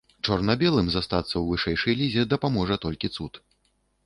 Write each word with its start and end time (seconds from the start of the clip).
Чорна-белым 0.27 0.87
застацца 0.93 1.31
ў 1.37 1.43
вышэйшай 1.51 1.99
лізе 2.01 2.25
дапаможа 2.33 2.79
толькі 2.89 3.13
цуд. 3.15 3.33